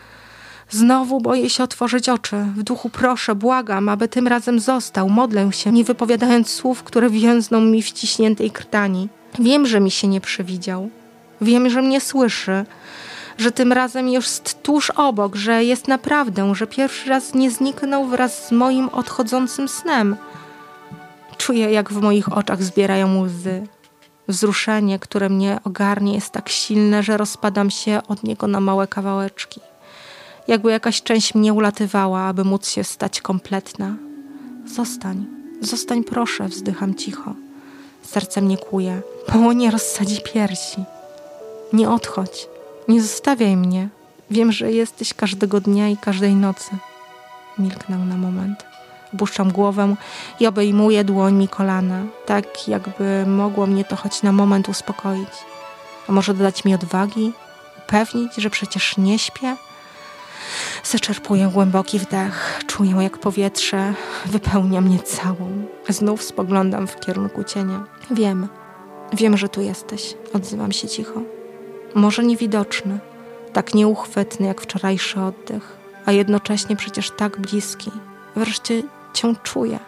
[0.71, 2.37] Znowu boję się otworzyć oczy.
[2.57, 5.09] W duchu proszę, błagam, aby tym razem został.
[5.09, 9.09] Modlę się, nie wypowiadając słów, które więzną mi w ściśniętej krtani.
[9.39, 10.91] Wiem, że mi się nie przywidział.
[11.41, 12.65] Wiem, że mnie słyszy.
[13.39, 18.47] Że tym razem jest tuż obok, że jest naprawdę, że pierwszy raz nie zniknął wraz
[18.47, 20.17] z moim odchodzącym snem.
[21.51, 23.67] Czuję, jak w moich oczach zbierają łzy.
[24.29, 29.61] Wzruszenie, które mnie ogarnie, jest tak silne, że rozpadam się od niego na małe kawałeczki.
[30.49, 33.97] Jakby jakaś część mnie ulatywała, aby móc się stać kompletna.
[34.67, 35.27] Zostań,
[35.61, 37.35] zostań proszę, wzdycham cicho.
[38.03, 40.85] Serce mnie kłuje, połonie rozsadzi piersi.
[41.73, 42.49] Nie odchodź,
[42.89, 43.89] nie zostawiaj mnie.
[44.31, 46.71] Wiem, że jesteś każdego dnia i każdej nocy.
[47.59, 48.70] Milknę na moment.
[49.15, 49.95] Opuszczam głowę
[50.41, 55.29] i obejmuję dłońmi kolana, tak jakby mogło mnie to choć na moment uspokoić.
[56.09, 57.33] A może dodać mi odwagi?
[57.79, 59.57] Upewnić, że przecież nie śpię?
[60.85, 63.95] Zaczerpuję głęboki wdech, czuję jak powietrze
[64.27, 65.67] wypełnia mnie całą.
[65.89, 67.85] Znów spoglądam w kierunku cienia.
[68.11, 68.49] Wiem,
[69.13, 70.15] wiem, że tu jesteś.
[70.35, 71.21] Odzywam się cicho.
[71.95, 72.99] Może niewidoczny,
[73.53, 77.91] tak nieuchwytny jak wczorajszy oddech, a jednocześnie przecież tak bliski.
[78.37, 79.79] Wreszcie Cię czuję.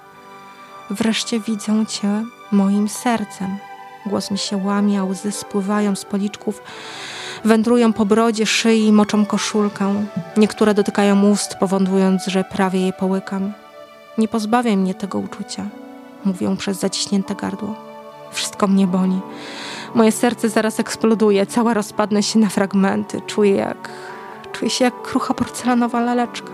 [0.91, 3.59] Wreszcie widzę Cię moim sercem.
[4.07, 6.63] Głos mi się łamie, łzy spływają z policzków,
[7.45, 10.05] wędrują po brodzie, szyi moczą koszulkę.
[10.37, 13.53] Niektóre dotykają ust, powodując, że prawie je połykam.
[14.19, 15.65] Nie pozbawiaj mnie tego uczucia,
[16.25, 17.75] mówią przez zaciśnięte gardło.
[18.33, 19.21] Wszystko mnie boli.
[19.95, 23.21] Moje serce zaraz eksploduje, cała rozpadnę się na fragmenty.
[23.27, 23.89] Czuję jak...
[24.53, 26.53] czuję się jak krucha porcelanowa laleczka.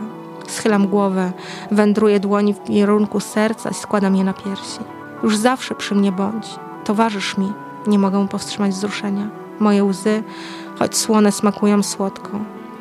[0.49, 1.33] Schylam głowę,
[1.71, 4.81] wędruję dłoni w kierunku serca i składam je na piersi.
[5.23, 6.47] Już zawsze przy mnie bądź.
[6.85, 7.53] Towarzysz mi.
[7.87, 9.29] Nie mogę powstrzymać wzruszenia.
[9.61, 10.23] Moje łzy,
[10.79, 12.31] choć słone, smakują słodko.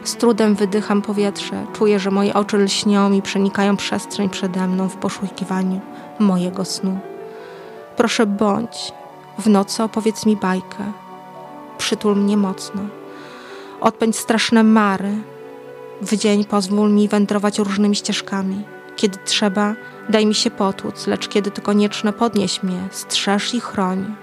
[0.03, 1.65] Z trudem wydycham powietrze.
[1.74, 5.80] Czuję, że moje oczy lśnią i przenikają przestrzeń przede mną w poszukiwaniu
[6.20, 6.99] mojego snu.
[7.97, 8.93] Proszę bądź.
[9.39, 10.84] W nocy opowiedz mi bajkę.
[11.78, 12.82] Przytul mnie mocno.
[13.82, 15.18] Odpędź straszne mary.
[16.01, 18.63] W dzień pozwól mi wędrować różnymi ścieżkami.
[18.95, 19.75] Kiedy trzeba,
[20.09, 24.15] daj mi się potłuc, lecz kiedy to konieczne, podnieś mnie, strzeż i chroń.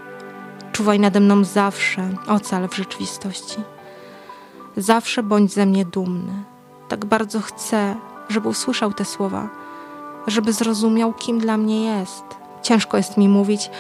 [0.73, 3.57] Czuwaj nade mną zawsze, ocal w rzeczywistości.
[4.77, 6.33] Zawsze bądź ze mnie dumny.
[6.89, 7.97] Tak bardzo chcę,
[8.29, 9.49] żeby usłyszał te słowa,
[10.27, 12.25] żeby zrozumiał, kim dla mnie jest.
[12.63, 13.71] Ciężko jest mi mówić,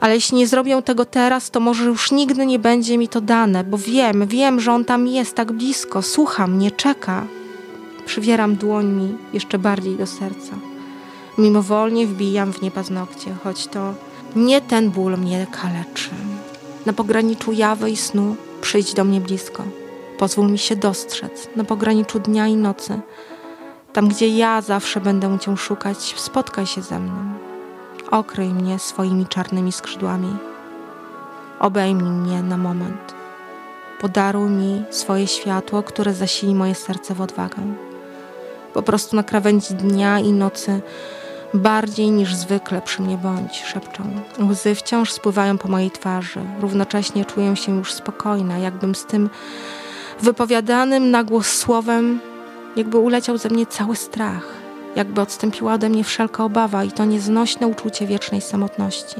[0.00, 3.64] Ale jeśli nie zrobią tego teraz, to może już nigdy nie będzie mi to dane,
[3.64, 7.26] bo wiem, wiem, że on tam jest tak blisko, słucha mnie, czeka.
[8.06, 10.56] Przywieram dłońmi jeszcze bardziej do serca.
[11.38, 13.94] Mimowolnie wbijam w nie paznokcie, choć to
[14.36, 16.10] nie ten ból mnie kaleczy.
[16.86, 19.62] Na pograniczu jawy i snu przyjdź do mnie blisko.
[20.18, 23.00] Pozwól mi się dostrzec na pograniczu dnia i nocy.
[23.92, 27.33] Tam, gdzie ja zawsze będę cię szukać, spotkaj się ze mną.
[28.10, 30.36] Okryj mnie swoimi czarnymi skrzydłami.
[31.60, 33.14] Obejmij mnie na moment.
[34.00, 37.62] Podaruj mi swoje światło, które zasili moje serce w odwagę.
[38.74, 40.80] Po prostu na krawędzi dnia i nocy
[41.54, 44.04] bardziej niż zwykle przy mnie bądź, szepczą.
[44.50, 46.40] Łzy wciąż spływają po mojej twarzy.
[46.60, 49.30] Równocześnie czuję się już spokojna, jakbym z tym
[50.20, 52.20] wypowiadanym na głos słowem,
[52.76, 54.63] jakby uleciał ze mnie cały strach,
[54.96, 59.16] jakby odstąpiła ode mnie wszelka obawa i to nieznośne uczucie wiecznej samotności.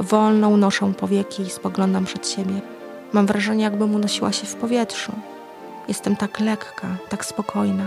[0.00, 2.60] Wolno unoszę powieki i spoglądam przed siebie.
[3.12, 5.12] Mam wrażenie, jakbym unosiła się w powietrzu.
[5.88, 7.84] Jestem tak lekka, tak spokojna.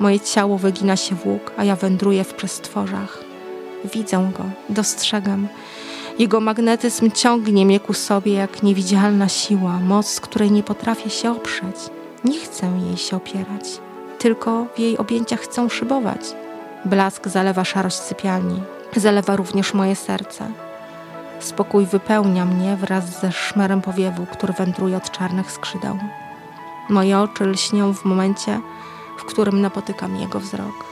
[0.00, 3.24] Moje ciało wygina się w łuk, a ja wędruję w przestworzach.
[3.94, 5.48] Widzę go, dostrzegam.
[6.18, 11.76] Jego magnetyzm ciągnie mnie ku sobie jak niewidzialna siła, moc, której nie potrafię się oprzeć.
[12.24, 13.80] Nie chcę jej się opierać,
[14.18, 16.20] tylko w jej objęciach chcę szybować.
[16.84, 18.62] Blask zalewa szarość sypialni,
[18.96, 20.50] zalewa również moje serce.
[21.40, 25.98] Spokój wypełnia mnie wraz ze szmerem powiewu, który wędruje od czarnych skrzydeł.
[26.88, 28.60] Moje oczy lśnią w momencie,
[29.18, 30.84] w którym napotykam jego wzrok.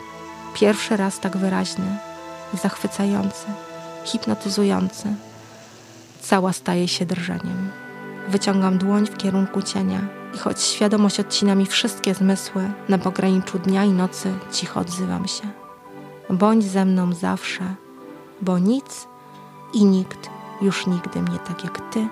[0.55, 1.99] Pierwszy raz tak wyraźny,
[2.63, 3.47] zachwycający,
[4.05, 5.15] hipnotyzujący.
[6.21, 7.71] Cała staje się drżeniem.
[8.29, 10.01] Wyciągam dłoń w kierunku cienia
[10.37, 15.49] i choć świadomość odcina mi wszystkie zmysły, na pograniczu dnia i nocy cicho odzywam się.
[16.31, 17.75] Bądź ze mną zawsze,
[18.43, 19.09] bo nic
[19.75, 20.31] i nikt
[20.63, 22.09] już nigdy mnie tak jak ty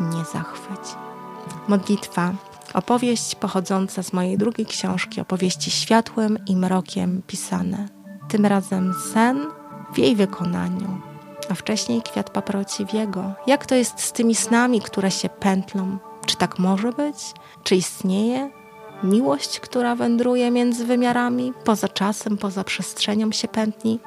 [0.00, 0.94] nie zachwyci.
[1.68, 2.32] Modlitwa
[2.74, 7.88] Opowieść pochodząca z mojej drugiej książki, opowieści światłem i mrokiem pisane.
[8.28, 9.46] Tym razem sen
[9.94, 11.00] w jej wykonaniu,
[11.50, 13.32] a wcześniej kwiat paproci w jego.
[13.46, 15.98] Jak to jest z tymi snami, które się pętlą?
[16.26, 17.16] Czy tak może być?
[17.64, 18.50] Czy istnieje
[19.02, 24.00] miłość, która wędruje między wymiarami, poza czasem, poza przestrzenią się pętli?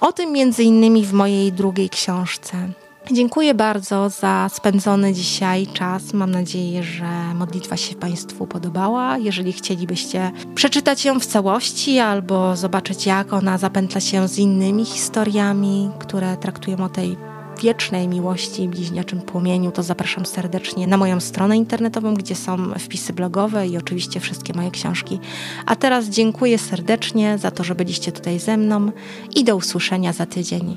[0.00, 2.68] O tym między innymi w mojej drugiej książce.
[3.12, 6.12] Dziękuję bardzo za spędzony dzisiaj czas.
[6.12, 9.18] Mam nadzieję, że modlitwa się Państwu podobała.
[9.18, 15.90] Jeżeli chcielibyście przeczytać ją w całości albo zobaczyć, jak ona zapętla się z innymi historiami,
[15.98, 17.16] które traktują o tej
[17.62, 23.12] wiecznej miłości i bliźniaczym płomieniu, to zapraszam serdecznie na moją stronę internetową, gdzie są wpisy
[23.12, 25.20] blogowe i oczywiście wszystkie moje książki.
[25.66, 28.92] A teraz dziękuję serdecznie za to, że byliście tutaj ze mną
[29.34, 30.76] i do usłyszenia za tydzień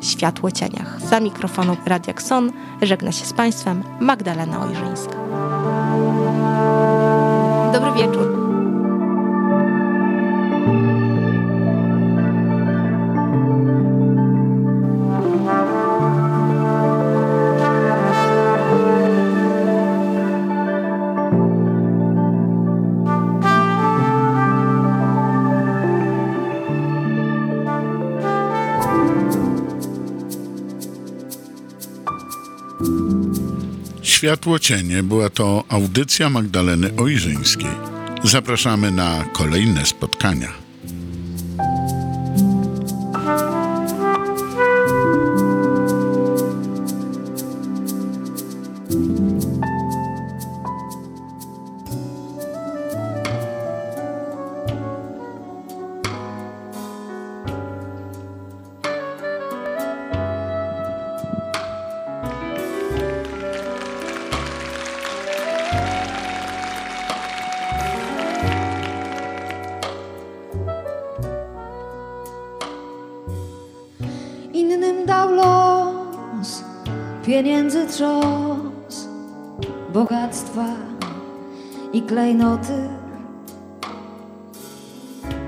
[0.00, 1.00] w Światło Cieniach.
[1.00, 2.52] Za mikrofonu Radia Kson
[2.82, 5.16] żegna się z Państwem Magdalena Ojrzyńska.
[7.72, 8.35] Dobry wieczór.
[34.26, 37.70] Światło Cienie była to audycja Magdaleny Ojrzyńskiej.
[38.24, 40.65] Zapraszamy na kolejne spotkania.
[77.26, 79.08] Pieniędzy trzos,
[79.92, 80.66] bogactwa
[81.92, 82.88] i klejnoty.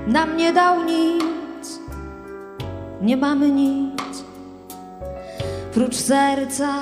[0.07, 1.79] Nam nie dał nic,
[3.01, 4.23] nie mamy nic,
[5.73, 6.81] prócz serca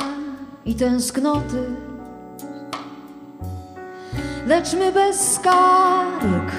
[0.66, 1.64] i tęsknoty.
[4.48, 6.52] Lecz my bez skarg,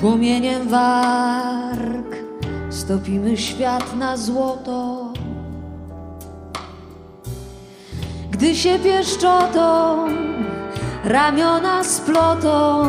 [0.00, 2.16] płomieniem warg,
[2.70, 4.99] stopimy świat na złoto.
[8.40, 10.06] Gdy się pieszczotą
[11.04, 12.88] ramiona splotą,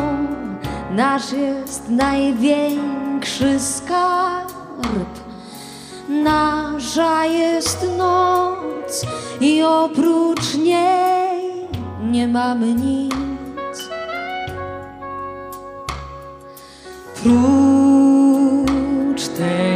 [0.90, 4.52] nasz jest największy skarb.
[6.08, 9.06] Nasza jest noc
[9.40, 11.68] i oprócz niej
[12.02, 13.14] nie mamy nic.
[17.22, 19.71] Prócz tej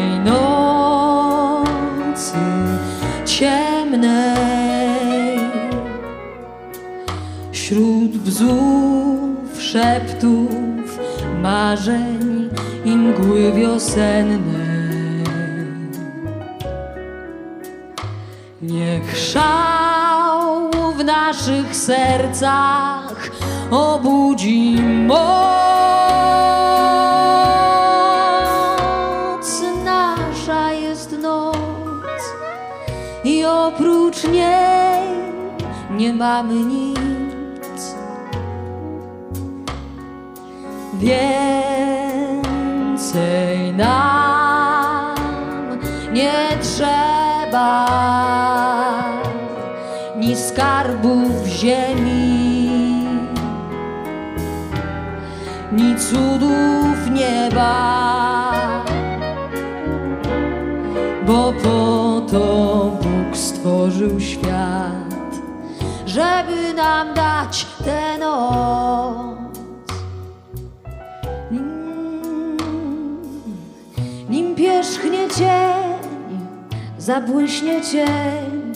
[7.66, 10.98] wśród bzów, szeptów,
[11.42, 12.50] marzeń
[12.84, 15.24] i mgły wiosennej.
[18.62, 23.30] Niech szał w naszych sercach
[23.70, 25.16] obudzi moc.
[29.84, 32.22] Nasza jest noc
[33.24, 35.08] i oprócz niej
[35.90, 37.15] nie mamy nic.
[40.98, 42.46] Więcej
[43.72, 45.16] nam
[46.12, 47.86] nie trzeba
[50.16, 53.06] ni skarbów ziemi,
[55.72, 58.84] ni cudów nieba,
[61.26, 65.14] bo po to Bóg stworzył świat,
[66.06, 69.05] żeby nam dać tę noc.
[77.06, 78.72] Zabłyśnie cień,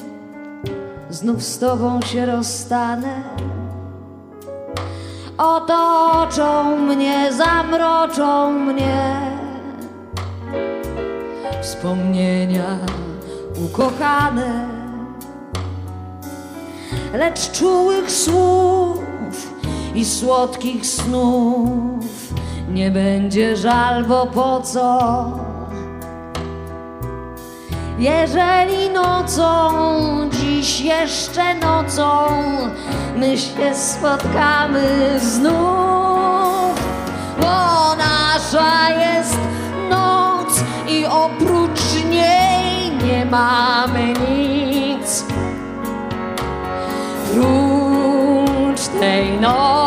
[1.11, 3.23] znów z tobą się rozstanę.
[5.39, 9.21] Otoczą mnie, zamroczą mnie
[11.63, 12.79] wspomnienia
[13.65, 14.69] ukochane,
[17.13, 19.05] lecz czułych słów
[19.95, 22.35] i słodkich snów
[22.69, 25.50] nie będzie żal, bo po co?
[28.01, 29.71] Jeżeli nocą,
[30.31, 32.27] dziś jeszcze nocą,
[33.17, 36.81] my się spotkamy znów,
[37.41, 39.39] bo nasza jest
[39.91, 45.25] noc i oprócz niej nie mamy nic.
[47.33, 49.80] Prócz tej nocy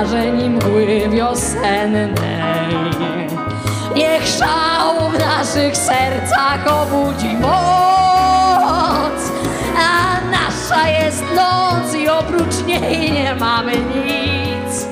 [0.00, 2.10] marzeń mgły wiosennej.
[3.96, 9.20] Niech szał w naszych sercach obudzi moc,
[9.78, 14.86] a nasza jest noc i oprócz niej nie mamy nic.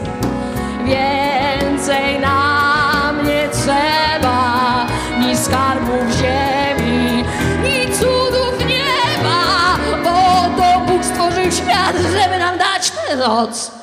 [0.85, 4.87] Więcej nam nie trzeba
[5.21, 7.25] ni skarbów ziemi,
[7.63, 13.78] ni cudów nieba, bo to Bóg stworzył świat, żeby nam dać tę noc.